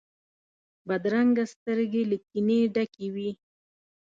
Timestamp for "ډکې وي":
2.73-3.31